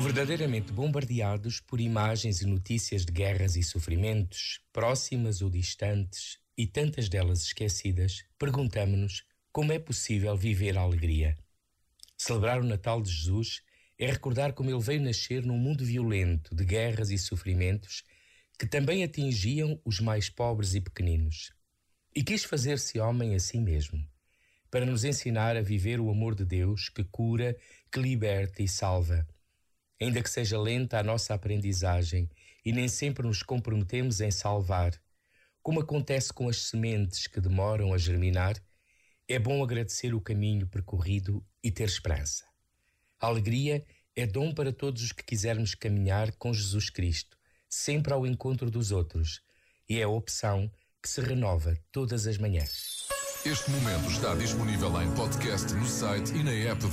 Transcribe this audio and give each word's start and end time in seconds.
Verdadeiramente 0.00 0.72
bombardeados 0.72 1.58
por 1.58 1.80
imagens 1.80 2.40
e 2.40 2.46
notícias 2.46 3.04
de 3.04 3.12
guerras 3.12 3.56
e 3.56 3.64
sofrimentos, 3.64 4.60
próximas 4.72 5.42
ou 5.42 5.50
distantes, 5.50 6.38
e 6.56 6.68
tantas 6.68 7.08
delas 7.08 7.42
esquecidas, 7.42 8.24
perguntamos-nos 8.38 9.24
como 9.52 9.72
é 9.72 9.78
possível 9.78 10.36
viver 10.36 10.78
a 10.78 10.82
alegria. 10.82 11.36
Celebrar 12.16 12.60
o 12.60 12.64
Natal 12.64 13.02
de 13.02 13.10
Jesus 13.10 13.60
é 13.98 14.06
recordar 14.06 14.52
como 14.52 14.70
ele 14.70 14.80
veio 14.80 15.02
nascer 15.02 15.44
num 15.44 15.58
mundo 15.58 15.84
violento 15.84 16.54
de 16.54 16.64
guerras 16.64 17.10
e 17.10 17.18
sofrimentos 17.18 18.04
que 18.56 18.66
também 18.66 19.02
atingiam 19.02 19.80
os 19.84 19.98
mais 19.98 20.30
pobres 20.30 20.74
e 20.74 20.80
pequeninos. 20.80 21.52
E 22.14 22.22
quis 22.22 22.44
fazer-se 22.44 23.00
homem 23.00 23.34
a 23.34 23.40
si 23.40 23.58
mesmo, 23.58 23.98
para 24.70 24.86
nos 24.86 25.02
ensinar 25.02 25.56
a 25.56 25.60
viver 25.60 25.98
o 25.98 26.08
amor 26.08 26.36
de 26.36 26.44
Deus 26.44 26.88
que 26.88 27.02
cura, 27.02 27.56
que 27.90 27.98
liberta 27.98 28.62
e 28.62 28.68
salva 28.68 29.26
ainda 30.00 30.22
que 30.22 30.30
seja 30.30 30.60
lenta 30.60 30.98
a 30.98 31.02
nossa 31.02 31.34
aprendizagem 31.34 32.28
e 32.64 32.72
nem 32.72 32.88
sempre 32.88 33.26
nos 33.26 33.42
comprometemos 33.42 34.20
em 34.20 34.30
salvar, 34.30 34.92
como 35.62 35.80
acontece 35.80 36.32
com 36.32 36.48
as 36.48 36.68
sementes 36.68 37.26
que 37.26 37.40
demoram 37.40 37.92
a 37.92 37.98
germinar, 37.98 38.56
é 39.28 39.38
bom 39.38 39.62
agradecer 39.62 40.14
o 40.14 40.20
caminho 40.20 40.66
percorrido 40.66 41.44
e 41.62 41.70
ter 41.70 41.84
esperança. 41.84 42.44
A 43.20 43.26
alegria 43.26 43.84
é 44.16 44.26
dom 44.26 44.54
para 44.54 44.72
todos 44.72 45.02
os 45.02 45.12
que 45.12 45.22
quisermos 45.22 45.74
caminhar 45.74 46.32
com 46.32 46.54
Jesus 46.54 46.88
Cristo, 46.88 47.36
sempre 47.68 48.12
ao 48.12 48.26
encontro 48.26 48.70
dos 48.70 48.90
outros, 48.90 49.42
e 49.88 49.98
é 49.98 50.04
a 50.04 50.08
opção 50.08 50.70
que 51.02 51.08
se 51.08 51.20
renova 51.20 51.76
todas 51.92 52.26
as 52.26 52.38
manhãs. 52.38 53.06
Este 53.44 53.70
momento 53.70 54.10
está 54.10 54.34
disponível 54.34 55.00
em 55.00 55.14
podcast 55.14 55.72
no 55.72 55.86
site 55.86 56.34
e 56.34 56.42
na 56.42 56.52
app 56.52 56.84